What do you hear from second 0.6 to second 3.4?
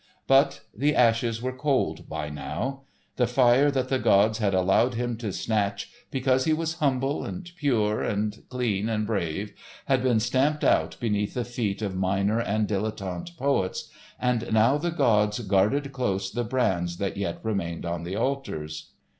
the ashes were cold by now. The